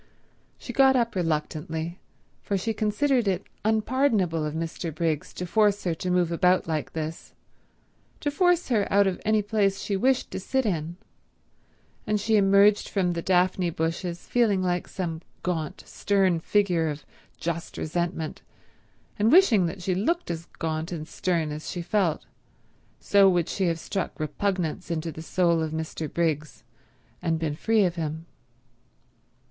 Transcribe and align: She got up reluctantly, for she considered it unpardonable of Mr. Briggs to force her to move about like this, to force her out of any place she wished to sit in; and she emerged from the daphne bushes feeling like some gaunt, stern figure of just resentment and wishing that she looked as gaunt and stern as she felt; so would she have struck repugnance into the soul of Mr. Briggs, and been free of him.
She 0.57 0.73
got 0.73 0.95
up 0.95 1.13
reluctantly, 1.15 1.99
for 2.41 2.57
she 2.57 2.73
considered 2.73 3.27
it 3.27 3.45
unpardonable 3.63 4.43
of 4.43 4.55
Mr. 4.55 4.91
Briggs 4.91 5.31
to 5.35 5.45
force 5.45 5.83
her 5.83 5.93
to 5.93 6.09
move 6.09 6.31
about 6.31 6.65
like 6.67 6.93
this, 6.93 7.35
to 8.21 8.31
force 8.31 8.69
her 8.69 8.91
out 8.91 9.05
of 9.05 9.21
any 9.23 9.43
place 9.43 9.79
she 9.79 9.95
wished 9.95 10.31
to 10.31 10.39
sit 10.39 10.65
in; 10.65 10.97
and 12.07 12.19
she 12.19 12.35
emerged 12.35 12.89
from 12.89 13.13
the 13.13 13.21
daphne 13.21 13.69
bushes 13.69 14.25
feeling 14.25 14.63
like 14.63 14.87
some 14.87 15.21
gaunt, 15.43 15.83
stern 15.85 16.39
figure 16.39 16.87
of 16.89 17.05
just 17.37 17.77
resentment 17.77 18.41
and 19.19 19.31
wishing 19.31 19.67
that 19.67 19.83
she 19.83 19.93
looked 19.93 20.31
as 20.31 20.47
gaunt 20.57 20.91
and 20.91 21.07
stern 21.07 21.51
as 21.51 21.69
she 21.69 21.83
felt; 21.83 22.25
so 22.99 23.29
would 23.29 23.47
she 23.47 23.65
have 23.67 23.79
struck 23.79 24.19
repugnance 24.19 24.89
into 24.89 25.11
the 25.11 25.21
soul 25.21 25.61
of 25.61 25.69
Mr. 25.71 26.11
Briggs, 26.11 26.63
and 27.21 27.37
been 27.37 27.55
free 27.55 27.83
of 27.85 27.97
him. 27.97 28.25